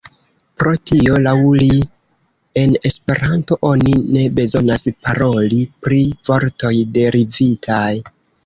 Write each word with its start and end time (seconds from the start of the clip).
Pro 0.59 0.71
tio, 0.91 1.17
laŭ 1.25 1.33
li, 1.63 1.75
en 2.63 2.73
Esperanto 2.91 3.59
oni 3.73 3.95
ne 4.17 4.25
bezonas 4.41 4.89
paroli 5.05 5.63
pri 5.85 6.03
vortoj 6.31 6.77
derivitaj. 6.97 7.89